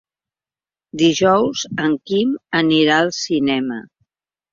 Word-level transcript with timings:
Dijous 1.01 1.65
en 1.87 1.93
Quim 2.11 2.31
anirà 2.61 2.97
al 3.03 3.13
cinema. 3.19 3.79